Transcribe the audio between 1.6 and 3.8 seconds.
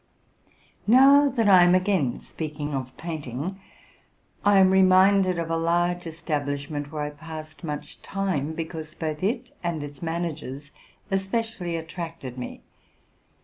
am again speaking of painting,